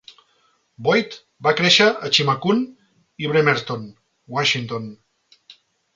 [0.87, 1.17] Boyd
[1.47, 2.63] va créixer a Chimacum
[3.25, 3.85] i Bremerton,
[4.39, 4.89] Washington.